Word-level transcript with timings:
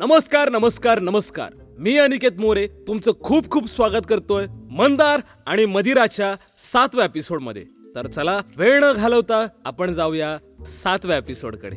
नमस्कार 0.00 0.48
नमस्कार 0.48 1.00
नमस्कार. 1.00 1.52
मी 1.78 1.96
अनिकेत 1.96 2.32
मोरे 2.38 2.66
तुमचं 2.66 3.10
खूप 3.20 3.50
खूप 3.50 3.66
स्वागत 3.68 4.06
करतोय 4.08 4.46
मंदार 4.70 5.20
आणि 5.46 5.64
मदिराच्या 5.64 6.34
सातव्या 6.72 7.04
एपिसोडमध्ये. 7.04 7.64
तर 7.94 8.06
चला 8.06 8.40
वेळ 8.56 8.80
न 8.82 8.92
घालवता 8.92 9.46
आपण 9.64 9.92
जाऊया 9.92 10.38
सातव्या 10.66 11.16
एपिसोडकडे. 11.16 11.76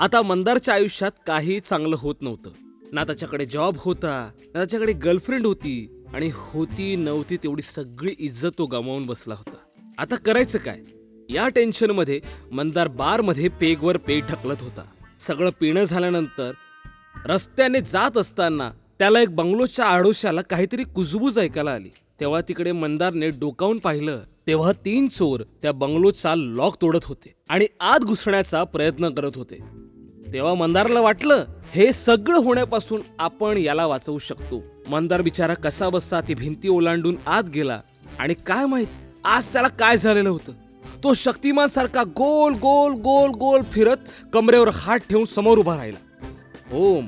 आता 0.00 0.22
मंदारच्या 0.22 0.74
आयुष्यात 0.74 1.10
काही 1.26 1.60
चांगलं 1.60 1.96
होत 1.98 2.14
नव्हतं. 2.20 2.50
ना 2.92 3.04
त्याच्याकडे 3.04 3.44
जॉब 3.44 3.74
होता 3.78 4.30
ना 4.40 4.58
त्याच्याकडे 4.58 4.92
गर्लफ्रेंड 4.92 5.46
होती 5.46 6.04
आणि 6.14 6.30
होती 6.32 6.96
नव्हती 6.96 7.36
तेवढी 7.36 7.62
सगळी 7.62 8.14
इज्जत 8.18 8.58
तो 8.58 8.66
गमावून 8.66 9.06
बसला 9.06 9.34
होता. 9.34 9.56
आता 9.98 10.16
करायचं 10.16 10.58
काय? 10.58 10.80
या 11.28 11.48
टेन्शनमध्ये 11.48 12.20
मंदार 12.52 12.88
बारमध्ये 12.88 13.48
पेगवर 13.48 13.96
पेग 13.96 14.24
ढकलत 14.30 14.56
होता. 14.60 14.82
सगळं 15.20 15.50
पिणं 15.60 15.84
झाल्यानंतर 15.84 16.52
रस्त्याने 17.26 17.80
जात 17.80 18.16
असताना 18.18 18.70
त्याला 18.98 19.20
एक 19.20 19.34
बंगलोच्या 19.36 19.84
आडोशाला 19.84 20.40
काहीतरी 20.40 20.82
कुजबूज 20.84 21.38
ऐकायला 21.38 21.70
आली. 21.70 21.88
तेव्हा 22.20 22.40
तिकडे 22.40 22.72
मंदारने 22.72 23.28
डोकावून 23.30 23.78
पाहिलं 23.78 24.20
तेव्हा 24.46 24.72
तीन 24.84 25.06
चोर 25.08 25.42
त्या 25.62 25.72
बंगलोचा 25.72 26.34
लॉक 26.34 26.76
तोडत 26.82 27.04
होते 27.04 27.32
आणि 27.48 27.66
आत 27.80 28.00
घुसण्याचा 28.00 28.62
प्रयत्न 28.64 29.08
करत 29.08 29.36
होते. 29.36 29.58
तेव्हा 30.32 30.54
मंदारला 30.54 31.00
वाटलं 31.00 31.44
हे 31.72 31.90
सगळं 31.92 32.38
होण्यापासून 32.38 33.00
आपण 33.18 33.56
याला 33.56 33.86
वाचवू 33.86 34.18
शकतो. 34.18 34.62
मंदार 34.88 35.22
बिचारा 35.22 35.54
कसा 35.54 35.88
बसा 35.88 36.20
ती 36.20 36.34
भिंती 36.34 36.68
ओलांडून 36.68 37.16
आत 37.26 37.50
गेला 37.54 37.80
आणि 38.18 38.34
काय 38.46 38.66
माहीत 38.66 38.86
आज 39.24 39.52
त्याला 39.52 39.68
काय 39.68 39.96
झालेलं 39.96 40.28
होतं? 40.28 40.52
तो 41.04 41.14
शक्तिमान 41.14 41.68
सारखा 41.68 42.02
गोल 42.02 42.52
गोल 42.54 42.92
गोल 42.94 43.30
गोल 43.30 43.62
फिरत 43.62 43.96
कमरेवर 44.32 44.68
हात 44.68 44.98
ठेवून 45.10 45.24
समोर 45.24 45.58
उभा 45.58 45.76
राहिला. 45.76 45.98
हो 46.74 47.00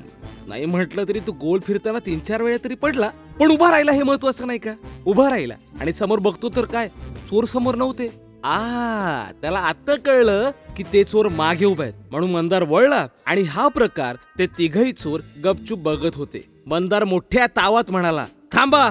नाही 0.49 0.65
म्हटलं 0.65 1.05
तरी 1.09 1.21
तू 1.21 1.33
गोल 1.33 1.61
फिरताना 1.61 1.99
तीन 1.99 2.19
चार 2.19 2.43
वेळा 2.43 2.57
तरी 2.65 2.75
पडला 2.75 3.09
पण 3.41 3.51
उभा 3.51 3.71
राहिला 3.71 3.93
हे 3.93 4.03
महत्वाचं 4.03 4.47
नाही 4.47 4.59
का? 4.59 4.73
उभा 5.07 5.29
राहिला. 5.31 5.55
आणि 5.81 5.93
समोर 5.93 6.19
बघतो 6.19 6.49
तर 6.57 6.65
काय? 6.65 6.89
चोर 7.31 7.45
समोर 7.45 7.75
नव्हते. 7.75 8.09
आ 8.45 9.31
त्याला 9.43 9.59
आता 9.59 9.95
कळलं 9.97 10.51
की 10.77 10.85
ते 10.93 11.03
चोर 11.05 11.29
मागे 11.29 11.65
उभे 11.65 11.83
आहेत. 11.83 11.95
म्हणून 12.11 12.31
मंदार 12.31 12.63
वळला 12.63 13.07
आणि 13.27 13.43
हा 13.43 13.69
प्रकार 13.69 14.17
ते 14.39 14.47
तिघही 14.47 14.93
चोर 14.93 15.21
गपचूप 15.45 15.79
बघत 15.79 16.17
होते. 16.17 16.45
मंदार 16.67 17.05
मोठ्या 17.05 17.47
तावात 17.47 17.91
म्हणाला 17.91 18.27
थांबा 18.53 18.89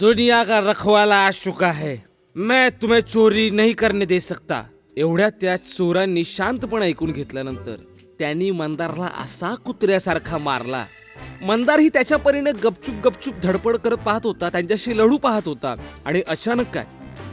दुनिया 0.00 0.42
का 0.44 0.60
रखवाला 0.60 1.16
आ 1.16 1.30
चुका 1.30 1.70
है. 1.72 1.96
मैं 2.36 2.68
तुम्हें 2.82 3.00
चोरी 3.00 3.50
नहीं 3.50 3.74
करने 3.74 4.04
दे 4.04 4.20
सकता. 4.20 4.62
एवढ्या 4.96 5.28
त्या 5.30 5.56
चोरांनी 5.56 6.24
शांतपणे 6.24 6.86
ऐकून 6.86 7.12
घेतल्यानंतर 7.12 7.76
त्यांनी 8.18 8.50
मंदारला 8.50 9.04
असा 9.04 9.54
कुत्र्यासारखा 9.54 10.38
मारला. 10.38 10.84
मंदार 11.42 11.78
ही 11.78 11.88
त्याच्या 11.88 12.18
परीने 12.18 12.52
गपचूप 12.52 12.94
गपचूप 13.04 13.34
धडपड 13.42 13.76
करत 13.76 13.96
पाहत 13.96 14.20
होता 14.24 14.48
त्यांच्याशी 14.48 14.96
लढू 14.98 15.16
पाहत 15.16 15.48
होता. 15.48 15.74
आणि 16.06 16.22
अचानक 16.28 16.66
काय? 16.74 16.84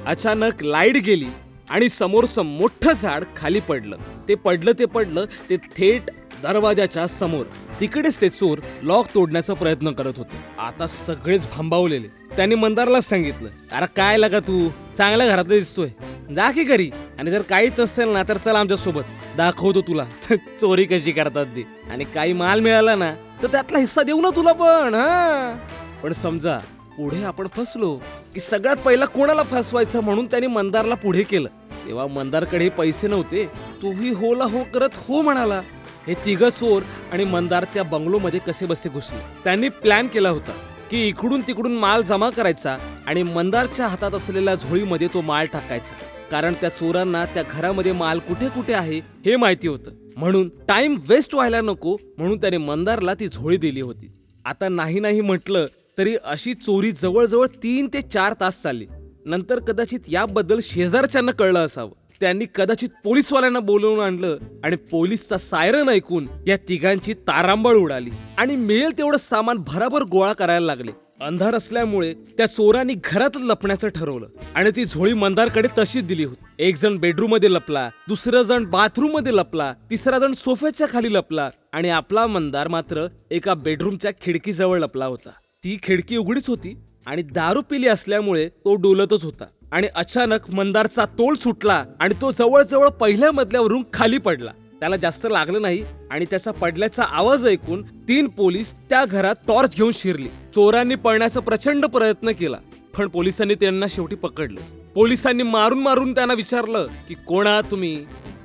अचानक 0.05 0.63
लाइट 0.63 0.97
गेली 0.97 1.27
आणि 1.69 1.89
समोरचं 1.89 2.41
मोठं 2.41 2.93
झाड 2.93 3.23
खाली 3.37 3.59
पडलं. 3.59 3.97
ते 4.27 4.35
पडलं 4.35 4.71
ते 4.79 4.85
पडलं 4.85 5.25
ते 5.49 5.57
थेट 5.57 6.09
दरवाजाच्या 6.43 7.07
समोर. 7.07 7.45
तिकडेच 7.79 8.21
ते 8.21 8.29
चोर 8.29 8.59
लॉक 8.81 9.07
तोडण्याचा 9.15 9.53
प्रयत्न 9.53 9.91
करत 9.91 10.17
होते. 10.17 10.37
आता 10.59 10.87
सगळेच 10.87 11.47
भांबावलेले. 11.55 12.07
त्यांनी 12.35 12.55
मंदारला 12.55 13.01
सांगितलं 13.01 13.49
अरे 13.71 13.85
काय 13.95 14.17
लागा 14.17 14.39
तू? 14.39 14.67
चांगल्या 14.97 15.27
घरात 15.27 15.45
दिसतोय. 15.45 15.89
जा 16.35 16.51
की 16.51 16.63
घरी. 16.63 16.89
आणि 17.19 17.31
जर 17.31 17.41
काहीच 17.41 17.79
नसेल 17.79 18.09
ना 18.09 18.23
तर 18.23 18.37
चला 18.37 18.59
आमच्यासोबत 18.59 19.03
दाखवतो 19.37 19.81
तुला. 19.81 20.03
चोरी 20.61 20.85
कशी 20.85 21.11
करतात 21.11 21.45
ती. 21.45 21.65
आणि 21.91 22.03
काही 22.03 22.33
माल 22.33 22.59
मिळाला 22.59 22.95
ना 22.95 23.13
तर 23.43 23.47
त्यातला 23.47 23.77
हिस्सा 23.79 24.03
देऊ 24.03 24.21
ना 24.21 24.29
तुला 24.35 24.51
पण 24.53 24.95
हा. 24.95 25.55
पण 26.03 26.13
समजा 26.13 26.57
पुढे 26.97 27.23
आपण 27.23 27.47
फसलो 27.47 27.95
की 28.33 28.39
सगळ्यात 28.39 28.77
पहिला 28.77 29.05
कोणाला 29.05 29.43
फसवायचं 29.43 29.99
म्हणून 30.03 30.25
त्याने 30.25 30.47
मंदारला 30.47 30.95
पुढे 30.95 31.23
केलं. 31.23 31.49
तेव्हा 31.87 32.07
मंदारकडे 32.07 32.69
पैसे 32.69 33.07
नव्हते 33.07 33.45
तोही 33.81 34.09
होला 34.09 34.43
हो 34.43 34.63
करत 34.73 34.89
हो 35.07 35.21
म्हणाला. 35.21 35.61
हे 36.07 36.13
तिघ 36.13 36.43
चोर 36.43 36.81
आणि 37.11 37.23
मंदार 37.23 37.63
त्या 37.73 37.83
बंगलोमध्ये 37.83 38.39
कसे 38.47 38.65
बसे 38.65 38.89
घुसले. 38.89 39.19
त्यांनी 39.43 39.69
प्लॅन 39.69 40.07
केला 40.07 40.29
होता 40.29 40.51
की 40.91 41.07
इकडून 41.07 41.41
तिकडून 41.41 41.75
माल 41.77 42.01
जमा 42.01 42.29
करायचा 42.29 42.77
आणि 43.07 43.23
मंदारच्या 43.23 43.87
हातात 43.87 44.11
असलेल्या 44.11 44.55
झोळीमध्ये 44.55 45.07
तो 45.13 45.21
माल 45.21 45.45
टाकायचा. 45.45 45.95
कारण 46.33 46.53
त्या 46.53 46.69
चोरांना 46.69 47.25
त्या 47.25 47.43
घरामध्ये 47.51 47.91
माल 47.91 48.19
कुठे 48.19 48.49
कुठे 48.49 48.73
आहे 48.73 48.97
हे 48.97 49.35
माहिती 49.35 49.67
होतं. 49.67 49.91
म्हणून 50.17 50.49
टाइम 50.67 50.97
वेस्ट 51.09 51.35
व्हायला 51.35 51.61
नको 51.61 51.97
म्हणून 52.17 52.37
त्याने 52.37 52.57
मंदारला 52.57 53.13
ती 53.13 53.27
झोळी 53.27 53.57
दिली 53.57 53.81
होती. 53.81 54.11
आता 54.45 54.69
नाही 54.69 54.99
नाही 54.99 55.21
म्हटलं 55.21 55.67
तरी 55.97 56.15
अशी 56.23 56.53
चोरी 56.53 56.91
जवळजवळ 56.91 57.47
तीन 57.47 57.87
ते 57.93 58.01
चार 58.01 58.33
तास 58.41 58.61
चालली. 58.61 58.85
नंतर 59.25 59.59
कदाचित 59.59 59.99
याबद्दल 60.07 60.59
शेजारच्यांना 60.63 61.31
कळलं 61.31 61.59
असावं. 61.59 61.91
त्यांनी 62.21 62.45
कदाचित 62.55 62.89
पोलीसवाल्यांना 63.03 63.59
बोलवून 63.59 63.99
आणलं 63.99 64.37
आणि 64.63 64.75
पोलीसचा 64.75 65.37
सायरन 65.37 65.89
ऐकून 65.89 66.27
या 66.47 66.57
तिघांची 66.69 67.13
तारांबळ 67.13 67.75
उडाली. 67.75 68.09
आणि 68.37 68.55
मिळेल 68.55 68.97
तेवढं 68.97 69.17
सामान 69.17 69.57
भराभर 69.67 70.01
गोळा 70.01 70.33
करायला 70.33 70.65
लागले. 70.65 70.91
अंधार 71.23 71.55
असल्यामुळे 71.55 72.13
त्या 72.13 72.45
चोरांनी 72.45 72.93
घरात 73.03 73.29
लपण्याचं 73.35 73.87
ठरवलं. 73.87 74.27
आणि 74.55 74.71
ती 74.75 74.85
झोळी 74.85 75.13
मंदारकडे 75.13 75.67
तशीच 75.77 76.05
दिली 76.07 76.23
होती. 76.23 76.45
एक 76.59 76.77
जण 76.77 76.97
बेडरूममध्ये 76.97 77.53
लपला 77.53 77.89
दुसरा 78.07 78.43
जण 78.43 78.65
बाथरूममध्ये 78.65 79.35
लपला 79.35 79.73
तिसरा 79.91 80.19
जण 80.19 80.31
सोफ्याच्या 80.31 80.87
खाली 80.89 81.13
लपला 81.13 81.49
आणि 81.73 81.89
आपला 81.89 82.27
मंदार 82.27 82.67
मात्र 82.67 83.07
एका 83.31 83.53
बेडरूमच्या 83.53 84.11
खिडकीजवळ 84.21 84.79
लपला 84.79 85.05
होता. 85.05 85.29
ती 85.63 85.77
खिडकी 85.83 86.17
उघडीच 86.17 86.49
होती 86.49 86.77
आणि 87.05 87.21
दारू 87.21 87.61
पिली 87.61 87.87
असल्यामुळे 87.87 88.47
तो 88.47 88.75
डोलतच 88.75 89.23
होता. 89.23 89.45
आणि 89.71 89.87
अचानक 89.95 90.51
मंदारचा 90.51 91.05
तोल 91.05 91.35
सुटला 91.35 91.85
आणि 91.99 92.13
तो 92.21 92.31
जवळजवळ 92.31 92.87
पहिल्या 92.87 93.31
मजल्यावरून 93.31 93.83
खाली 93.93 94.17
पडला. 94.17 94.51
त्याला 94.83 94.97
जास्त 94.97 95.27
लागलं 95.31 95.61
नाही 95.61 95.83
आणि 96.11 96.25
त्याचा 96.29 96.51
पडल्याचा 96.51 97.03
आवाज 97.03 97.45
ऐकून 97.47 97.81
तीन 98.07 98.27
पोलीस 98.27 98.73
त्या 98.89 99.05
घरात 99.05 99.35
टॉर्च 99.47 99.75
घेऊन 99.75 99.91
शिरली. 99.93 100.27
चोरांनी 100.55 100.95
पळण्याचा 100.95 101.39
प्रचंड 101.39 101.85
प्रयत्न 101.85 102.31
केला 102.31 102.57
पण 102.97 103.07
पोलिसांनी 103.07 103.55
त्यांना 103.55 103.85
शेवटी 103.89 104.15
पकडलं. 104.15 104.59
पोलिसांनी 104.95 105.43
मारून 105.43 105.79
मारून 105.79 106.13
त्यांना 106.15 106.33
विचारलं 106.33 106.87
की 107.09 107.13
कोण 107.27 107.47
आहात 107.47 107.63
तुम्ही? 107.71 107.95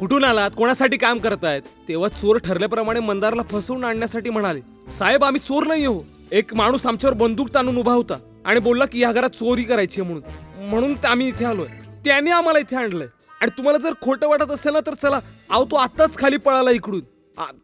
कुठून 0.00 0.24
आलात? 0.24 0.50
कोणासाठी 0.56 0.96
काम 0.96 1.18
करतायत? 1.18 1.62
तेव्हा 1.88 2.08
चोर 2.08 2.38
ठरल्याप्रमाणे 2.38 3.00
मंदारला 3.00 3.42
फसवून 3.42 3.84
आणण्यासाठी 3.84 4.30
म्हणाले 4.30 4.60
साहेब 4.98 5.24
आम्ही 5.24 5.40
चोर 5.40 5.66
नाही 5.66 5.86
हो 5.86 6.00
एक 6.32 6.54
माणूस 6.54 6.86
आमच्यावर 6.86 7.16
बंदूक 7.16 7.54
ताणून 7.54 7.78
उभा 7.78 7.92
होता 7.92 8.18
आणि 8.44 8.60
बोलला 8.60 8.84
की 8.84 9.00
या 9.00 9.12
घरात 9.12 9.30
चोरी 9.30 9.62
करायची 9.62 10.00
आहे 10.00 10.12
म्हणून. 10.12 10.66
म्हणून 10.68 10.94
आम्ही 11.04 11.28
इथे 11.28 11.44
आलोय. 11.44 11.66
त्याने 12.04 12.30
आम्हाला 12.30 12.58
इथे 12.58 12.76
आणलंय. 12.76 13.06
आणि 13.40 13.50
तुम्हाला 13.56 13.78
जर 13.78 13.92
खोटं 14.02 14.28
वाटत 14.28 14.50
असेल 14.50 14.72
ना 14.72 14.80
तर 14.86 14.94
चला 15.02 15.20
अहो 15.50 15.64
तो 15.64 15.76
आताच 15.76 16.16
खाली 16.18 16.36
पळाला 16.36 16.70
इकडून. 16.70 17.00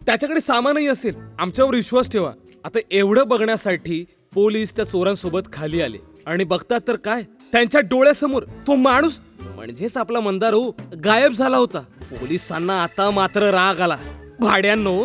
त्याच्याकडे 0.07 0.41
सामानही 0.41 0.87
असेल. 0.89 1.15
आमच्यावर 1.39 1.75
विश्वास 1.75 2.11
ठेवा. 2.11 2.33
आता 2.65 2.79
एवढं 2.91 3.29
बघण्यासाठी 3.29 4.05
पोलीस 4.35 4.75
त्या 4.77 4.85
चोरांसोबत 4.85 5.53
खाली 5.53 5.81
आले. 5.83 5.99
आणि 6.27 6.45
बघतात 6.45 6.81
तर 6.89 6.97
काय? 6.97 7.23
त्यांच्या 7.53 7.81
डोळ्यासमोर 7.81 8.43
तो 8.67 8.75
माणूस 8.75 9.19
म्हणजेच 9.41 9.97
आपला 9.97 10.21
मंदार 10.21 10.55
हो, 10.55 10.71
गायब 11.05 11.33
झाला 11.33 11.57
होता. 11.57 11.81
पोलिसांना 12.11 12.83
आता 12.83 13.11
मात्र 13.11 13.51
राग 13.51 13.81
आला. 13.81 13.97
भाड्यांनो 14.41 15.05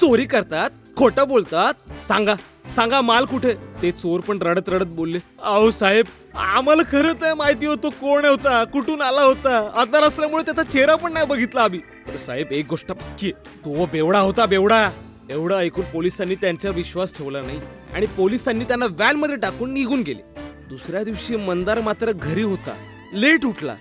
चोरी 0.00 0.24
करतात 0.26 0.70
खोटं 0.96 1.28
बोलतात. 1.28 1.74
सांगा. 2.08 2.34
सांगा 2.76 3.00
माल 3.00 3.24
कुठे? 3.24 3.52
ते 3.82 3.90
चोर 3.90 4.20
पण 4.20 4.38
रडत 4.42 4.68
रडत 4.68 4.86
बोलले 4.86 5.18
अहो 5.42 5.70
साहेब 5.70 6.06
आम्हाला 6.36 6.82
खरंच 6.82 7.22
माहिती 7.36 7.66
होतो 7.66 7.90
कोण 7.90 8.24
होता 8.24 8.62
कुठून 8.64 9.02
आला 9.02 9.22
होता. 9.22 9.56
आता 9.74 10.04
असल्यामुळे 10.06 10.42
त्याचा 10.42 10.62
चेहरा 10.62 10.94
पण 10.94 11.12
नाही 11.12 11.26
बघितला 11.26 11.62
आम्ही. 11.62 11.80
साहेब 12.26 12.46
एक 12.50 12.66
गोष्ट 12.70 12.88
पक्की 12.88 13.30
तो 13.64 13.86
बेवडा 13.92 14.18
होता 14.18 14.46
बेवडा. 14.46 14.90
एवढं 15.30 15.58
ऐकून 15.58 15.84
पोलिसांनी 15.84 16.34
त्यांचा 16.34 16.70
विश्वास 16.70 17.16
ठेवला 17.16 17.40
नाही 17.42 17.60
आणि 17.94 18.06
पोलिसांनी 18.06 18.64
त्यांना 18.64 18.86
व्हॅनमध्ये 18.86 19.36
टाकून 19.36 19.72
निघून 19.72 20.00
गेले. 20.00 20.22
दुसऱ्या 20.68 21.02
दिवशी 21.04 21.36
मंदार 21.36 21.80
मात्र 21.80 22.12
घरी 22.12 22.42
होता. 22.42 22.74
लेट 23.12 23.44
उठला. 23.44 23.74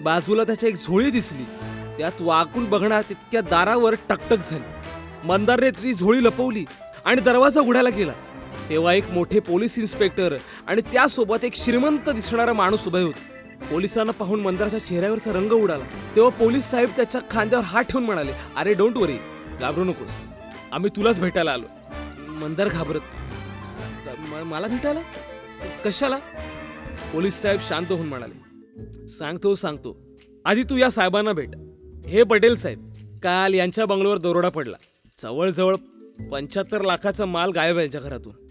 बाजूला 0.00 0.44
त्याच्या 0.44 0.68
एक 0.68 0.76
झोळी 0.76 1.10
दिसली. 1.10 1.44
त्यात 1.98 2.20
वाकून 2.20 2.70
बघणार 2.70 3.02
तितक्या 3.08 3.40
दारावर 3.40 3.94
टकटक 4.08 4.50
झाली. 4.50 4.64
मंदारने 5.24 5.70
ती 5.82 5.94
झोळी 5.94 6.24
लपवली 6.24 6.64
आणि 7.04 7.20
दरवाजा 7.20 7.60
उघडायला 7.60 7.90
गेला. 7.90 8.12
तेव्हा 8.70 8.92
एक 8.94 9.10
मोठे 9.10 9.40
पोलीस 9.40 9.78
इन्स्पेक्टर 9.78 10.34
आणि 10.66 10.82
त्यासोबत 10.92 11.44
एक 11.44 11.54
श्रीमंत 11.54 12.08
दिसणारा 12.08 12.52
माणूस 12.52 12.86
उभे 12.86 13.02
होते. 13.02 13.66
पोलिसांना 13.70 14.12
पाहून 14.12 14.40
मंदारच्या 14.40 14.78
चेहऱ्यावरचा 14.78 15.32
रंग 15.32 15.52
उडाला. 15.52 15.84
तेव्हा 16.16 16.30
पोलीस 16.38 16.64
साहेब 16.64 16.88
त्याच्या 16.96 17.20
खांद्यावर 17.30 17.64
हात 17.64 17.84
ठेवून 17.84 18.04
म्हणाले 18.04 18.32
अरे 18.56 18.74
डोंट 18.74 18.96
वरी 18.96 19.16
घाबरू 19.60 19.84
नकोस. 19.84 20.32
आम्ही 20.72 20.90
तुलाच 20.96 21.20
भेटायला 21.20 21.52
आलो. 21.52 21.66
मंदार 22.40 22.68
घाबरत 22.68 23.00
मला 24.44 24.66
भेटायला? 24.66 25.00
कशाला? 25.84 26.18
पोलीस 27.12 27.40
साहेब 27.42 27.60
शांत 27.68 27.86
होऊन 27.90 28.06
म्हणाले 28.06 29.08
सांगतो 29.08 29.54
सांगतो. 29.54 29.96
आधी 30.44 30.62
तू 30.62 30.76
या 30.76 30.90
साहेबांना 30.90 31.32
भेट. 31.32 31.50
हे 32.08 32.22
पटेल 32.22 32.54
साहेब 32.54 32.92
काल 33.22 33.54
यांच्या 33.54 33.86
बंगल्यावर 33.86 34.18
दरोडा 34.18 34.48
पडला. 34.48 34.76
जवळजवळ 35.22 35.76
पंच्याहत्तर 36.32 36.82
लाखाचा 36.82 37.24
माल 37.24 37.50
गायब 37.50 37.78
यांच्या 37.78 38.00
घरातून. 38.00 38.45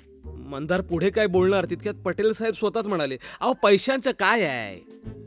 मंदार 0.46 0.82
पुढे 0.82 1.10
काय 1.10 1.28
बोलणार? 1.28 1.66
तितक्यात 1.66 1.96
पटेल 1.96 2.32
साहेब 2.34 2.54
स्वतःच 2.54 2.88
म्हणाले 2.88 3.18
अहो 3.42 3.54
पैशांचं 3.54 4.12
काय 4.12 4.44
आहे? 4.44 4.80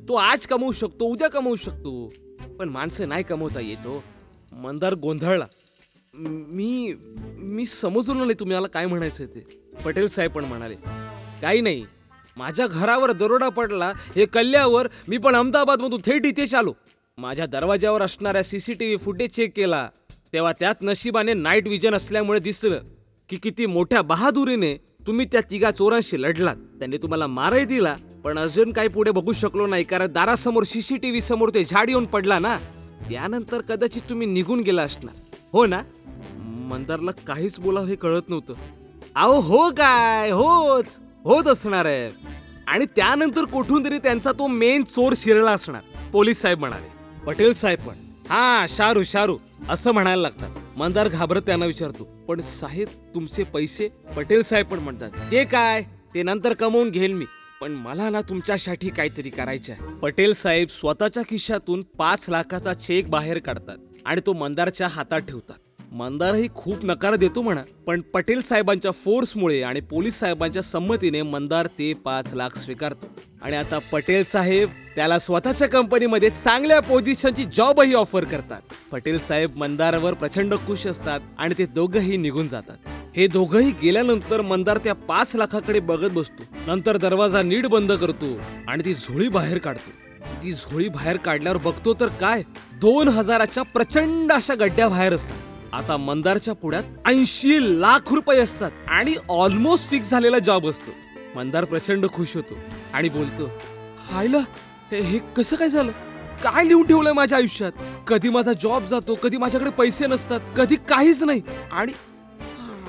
तो 0.09 0.15
आज 0.15 0.47
कमवू 0.47 0.73
शकतो 0.73 1.05
उद्या 1.05 1.29
कमवू 1.29 1.56
शकतो. 1.56 2.12
पण 2.59 2.69
माणसं 2.69 3.09
नाही 3.09 3.25
कमवता 3.25 3.61
येतो 3.61 3.88
हो. 3.91 4.03
मंदार 4.53 4.94
गोंधळला. 4.94 5.44
मी 6.15 6.94
मी 7.38 7.67
समजून 7.67 8.17
नाही 8.19 8.35
तुम्हाला 8.41 8.67
काय 8.67 8.87
म्हणायचं 8.87 9.26
ते. 9.26 9.41
पटेल 9.85 10.06
साहेब 10.09 10.32
पण 10.32 10.44
म्हणाले 10.44 10.75
काही 11.43 11.61
नाही. 11.61 11.85
माझ्या 12.37 12.67
घरावर 12.67 13.12
दरोडा 13.12 13.49
पडला 13.49 13.93
हे 14.17 14.25
कल्ल्यावर 14.25 14.88
मी 15.09 15.19
पण 15.19 15.35
अहमदाबादमधून 15.35 16.00
थेट 16.06 16.26
इथेच 16.26 16.55
आलो. 16.55 16.73
माझ्या 17.19 17.47
दरवाजावर 17.47 18.03
असणाऱ्या 18.03 18.43
C 18.43 18.61
C 18.61 18.73
T 18.73 18.85
V 18.85 18.97
footage 18.97 19.31
check 19.31 19.53
केला. 19.56 19.88
तेव्हा 20.32 20.53
त्यात 20.61 20.82
नशिबाने 20.82 21.32
नाईट 21.35 21.69
विजन 21.69 21.94
असल्यामुळे 21.94 22.41
दिसलं 22.41 22.82
की 23.29 23.37
किती 23.37 23.67
मोठ्या 23.67 24.03
बहादुरीने 24.03 24.76
तुम्ही 25.09 25.27
त्या 25.27 25.41
तिघा 25.41 25.71
चोरांशी 25.71 26.23
लढलात. 26.23 26.57
त्यांनी 26.57 26.97
तुम्हाला 26.97 27.27
मारही 27.27 27.65
दिला. 27.65 27.97
पण 28.25 28.39
अजून 28.39 28.73
काही 28.73 28.89
पुढे 28.89 29.11
बघू 29.11 29.33
शकलो 29.33 29.67
नाही 29.67 29.85
कारण 29.85 30.13
दारासमोर 30.13 30.63
सीसीटीव्ही 30.63 31.21
समोर 31.21 31.49
ते 31.55 31.65
झाड 31.65 31.91
येऊन 31.91 32.05
पडला 32.05 32.39
ना. 32.39 32.59
त्यानंतर 33.11 33.61
कदाचित 33.61 34.03
तुम्ही 34.09 34.27
निघून 34.27 34.61
गेला 34.61 34.83
असणार. 34.83 35.37
हो 35.53 35.67
ना? 35.67 35.83
मंदारला 36.43 37.11
काहीच 37.11 37.59
बोलावं 37.59 37.87
हे 37.87 37.97
कळत 37.97 38.23
नव्हतं. 38.29 38.55
अहो 39.15 39.41
हो 39.41 39.71
काय? 39.71 40.31
होच. 40.31 40.87
होत 41.25 41.45
असणार 41.45 41.85
आहे. 41.85 42.11
आणि 42.67 42.87
त्यानंतर 42.97 43.45
कुठून 43.45 43.85
तरी 43.85 43.99
त्यांचा 43.99 44.33
तो 44.33 44.47
मेन 44.47 44.83
चोर 44.83 45.13
शिरला 45.17 45.51
असणार. 45.51 45.83
पोलीस 46.13 46.41
साहेब 46.41 46.59
म्हणाले. 46.59 46.93
पटेल 47.27 47.53
साहेब 47.53 47.79
पण. 47.79 47.95
हा 48.29 48.67
शारू 48.69 49.05
शारू. 49.05 49.39
असं 49.69 49.93
म्हणायला 49.93 50.23
लागतात. 50.23 50.51
मंदार 50.79 51.09
घाबरत 51.09 51.43
त्यांना 51.43 51.67
विचारतो 51.67 52.05
पण 52.29 52.41
साहेब 52.41 52.89
तुमचे 53.15 53.45
पैसे 53.45 53.89
पटेल 54.17 54.43
साहेब 54.43 54.67
पण 54.67 54.79
म्हणतात. 54.79 55.11
ते 55.31 55.45
काय? 55.45 55.83
ते 56.15 56.23
नंतर 56.23 56.53
कमवून 56.53 56.91
घेईल 56.91 57.13
मी. 57.13 57.25
पण 57.61 57.73
मला 57.73 58.09
ना 58.11 58.21
तुमच्यासाठी 58.21 58.91
काहीतरी 58.91 59.31
करायचं 59.31 59.73
आहे 59.73 59.95
पटेल 59.95 60.33
साहेब 60.33 60.69
स्वतःच्या 60.69 61.23
खिशातून 61.23 61.83
पाच 61.99 62.29
लाखाचा 62.29 62.75
चेक 62.75 63.09
बाहेर 63.11 63.39
काढतात 63.39 63.79
आणि 64.07 64.21
तो 64.27 64.33
मंदारच्या 64.33 64.89
हातात 64.89 65.21
ठेवतात. 65.21 65.57
मंदारही 65.93 66.49
खूप 66.55 66.85
नकार 66.85 67.14
देतो 67.17 67.43
म्हणा. 67.43 67.62
पण 67.87 68.00
पटेल 68.14 68.40
साहेबांच्या 68.40 68.90
फोर्समुळे 68.90 69.62
आणि 69.62 69.81
पोलीस 69.81 70.19
साहेबांच्या 70.20 70.62
संमतीने 70.62 71.23
मंदार 71.23 71.67
ते 71.79 71.93
पाच 72.05 72.32
लाख 72.35 72.58
स्वीकारतो 72.58 73.06
आणि 73.43 73.56
आता 73.56 73.79
पटेल 73.93 74.25
साहेब 74.25 74.69
त्याला 74.96 75.19
स्वतःच्या 75.19 75.69
कंपनीमध्ये 75.69 76.31
चांगल्या 76.31 76.81
पोझिशनची 76.81 77.44
जॉबही 77.56 77.94
ऑफर 77.94 78.25
करतात. 78.25 78.61
पटेल 78.93 79.19
साहेब 79.19 79.56
मंदारवर 79.56 80.14
प्रचंड 80.14 80.55
खुश 80.67 80.87
असतात 80.87 81.20
आणि 81.38 81.55
ते 81.58 81.67
दोघंही 81.67 82.17
निघून 82.17 82.49
जातात. 82.49 82.88
हे 83.17 83.26
दोघंही 83.26 83.70
गेल्यानंतर 83.82 84.40
मंदार 84.40 84.79
त्या 84.79 84.94
पाच 85.08 85.35
लाखाकडे 85.37 85.81
बघत 85.81 86.12
बसतो. 86.14 86.44
नंतर 86.67 86.96
दरवाजा 86.96 87.43
नीट 87.43 87.67
बंद 87.67 87.93
करतो 87.93 88.37
आणि 88.69 88.85
ती 88.85 88.94
झोळी 88.94 89.29
बाहेर 89.29 89.58
काढतो. 89.58 89.90
ती 90.43 90.52
झोळी 90.52 90.88
बाहेर 90.88 91.17
काढल्यावर 91.17 91.58
बघतो 91.58 91.94
तर 91.94 92.08
काय? 92.20 92.43
दोन 92.81 93.08
हजाराच्या 93.08 93.62
प्रचंड 93.62 94.32
अशा 94.32 94.55
गड्ड्या 94.55 94.88
बाहेर 94.88 95.14
असतात. 95.14 95.37
आता 95.73 95.97
मंदारच्या 95.97 96.55
पुढ्यात 96.55 97.06
ऐंशी 97.06 97.59
लाख 97.81 98.12
रुपये 98.12 98.41
असतात 98.41 98.70
आणि 98.88 99.15
ऑलमोस्ट 99.29 99.88
फिक्स 99.91 100.11
झालेला 100.11 100.38
जॉब 100.38 100.69
असतो. 100.69 100.91
मंदार 101.37 101.65
प्रचंड 101.65 102.06
खुश 102.12 102.35
होतो 102.37 102.59
आणि 102.93 103.09
बोलतो 103.09 103.50
हायला 104.11 104.38
हे 104.91 105.00
हे 105.00 105.19
कसं 105.37 105.56
काय 105.56 105.69
झालं? 105.69 105.93
काय 106.43 106.65
लिहून 106.65 106.87
ठेवलंय 106.87 107.12
माझ्या 107.12 107.38
आयुष्यात? 107.38 107.73
कधी 108.06 108.29
माझा 108.31 108.53
जॉब 108.53 108.87
जातो 108.87 109.15
कधी 109.15 109.37
माझ्याकडे 109.37 109.70
पैसे 109.70 110.06
नसतात 110.06 110.41
कधी 110.56 110.76
काहीच 110.88 111.23
नाही. 111.23 111.43
आणि 111.73 111.93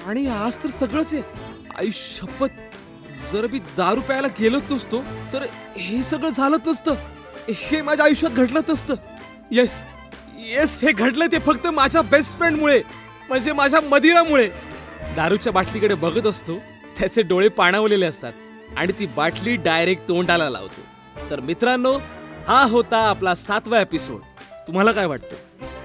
आणि 0.06 0.26
आज 0.28 0.64
तर 0.64 0.70
सगळंच 0.70 1.14
आहे. 1.14 1.22
आई 1.78 1.90
शपथ. 1.94 2.48
जर 3.34 3.48
मी 3.52 3.60
दारू 3.78 4.02
प्यायला 4.02 4.28
गेलोच 4.40 4.72
नसतो 4.72 5.02
तर 5.34 5.46
हे 5.78 6.02
सगळं 6.04 6.30
झालंच 6.30 6.68
नसतं. 6.68 6.96
हे 7.50 7.82
माझ्या 7.82 8.06
आयुष्यात 8.06 8.32
घडलंच 8.32 8.70
असतं 8.70 8.96
येस 9.52 9.72
येस 10.48 10.80
हे 10.84 10.92
घडलं 10.92 11.26
ते 11.32 11.40
फक्त 11.40 11.68
माझ्या 11.68 12.02
बेस्ट 12.02 12.38
फ्रेंडमुळे 12.38 12.82
म्हणजे 13.30 13.54
माझ्या 13.54 13.80
मदिरामुळे. 13.82 14.48
दारूच्या 15.16 15.54
बाटलीकडे 15.54 15.94
बघत 15.94 16.28
असतो 16.28 16.58
त्याचे 17.00 17.22
डोळे 17.22 17.48
पाणावलेले 17.48 18.06
असतात 18.06 18.34
आणि 18.78 18.94
ती 19.00 19.06
बाटली 19.06 19.56
डायरेक्ट 19.56 20.08
तोंडाला 20.08 20.50
लावतो. 20.50 20.82
तर 21.30 21.40
मित्रांनो 21.40 21.94
हा 22.48 22.64
होता 22.64 22.98
आपला 22.98 23.36
सातवा 23.36 23.82
एपिसोड 23.82 24.22
तुम्हाला 24.68 24.92
काय 24.92 25.06
वाटतं? 25.06 25.36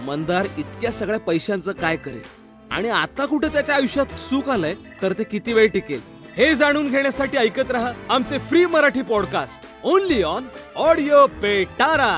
मंदार 0.05 0.47
इतक्या 0.59 0.91
सगळ्या 0.91 1.21
पैशांचं 1.21 1.73
काय 1.73 1.97
करेल? 1.97 2.23
आणि 2.71 2.89
आता 2.89 3.27
कुठे 3.27 3.49
त्याच्या 3.49 3.75
आयुष्यात 3.75 4.07
सुख 4.31 4.49
आलंय 4.49 4.75
तर 5.03 5.13
ते 5.13 5.23
किती 5.23 5.53
वेळ 5.53 5.69
टिकेल? 5.69 6.01
हे 6.37 6.55
जाणून 6.55 6.91
घेण्यासाठी 6.91 7.37
ऐकत 7.39 7.71
राहा 7.71 7.93
आमचे 8.09 8.39
free 8.39 8.65
Marathi 8.67 9.03
podcast 9.03 9.67
only 9.85 10.23
on 10.23 10.45
audio 10.77 11.27
Petara 11.43 12.15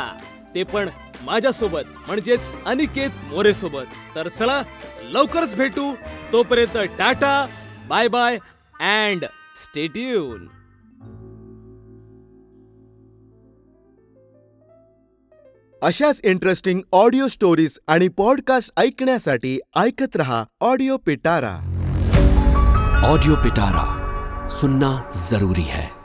ते 0.54 0.62
पण 0.62 0.88
माझ्यासोबत 1.22 1.88
म्हणजेच 2.06 2.40
अनिकेत 2.66 3.10
मोरे 3.32 3.54
सोबत 3.54 4.14
तर 4.14 4.28
चला 4.28 4.62
लवकरच 5.02 5.54
भेटू. 5.54 5.94
तोपर्यंत 6.32 6.78
tata 6.98 7.46
bye 7.88 8.08
bye 8.08 8.38
and 8.80 9.24
stay tuned 9.64 10.48
अशाच 15.82 16.20
इंटरेस्टिंग 16.24 16.80
ऑडिओ 16.92 17.26
स्टोरीज 17.26 17.78
आणि 17.88 18.08
पॉडकास्ट 18.08 18.72
ऐकण्यासाठी 18.76 19.60
ऐकत 19.76 20.16
रहा 20.16 20.44
ऑडिओ 20.60 20.96
पिटारा. 20.96 21.54
ऑडियो 23.04 23.36
पिटारा 23.36 23.86
सुनना 24.48 25.10
जरूरी 25.30 25.62
है। 25.62 25.95